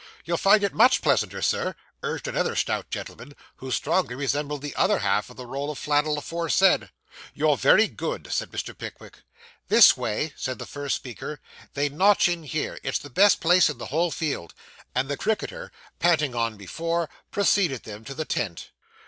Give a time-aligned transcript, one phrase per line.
[0.25, 4.97] 'You'll find it much pleasanter, Sir,' urged another stout gentleman, who strongly resembled the other
[4.97, 6.89] half of the roll of flannel aforesaid.
[7.35, 8.75] 'You're very good,' said Mr.
[8.75, 9.19] Pickwick.
[9.67, 11.39] 'This way,' said the first speaker;
[11.75, 14.55] 'they notch in here it's the best place in the whole field;'
[14.95, 18.71] and the cricketer, panting on before, preceded them to the tent.